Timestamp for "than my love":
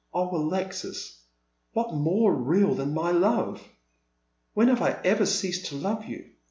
2.73-3.61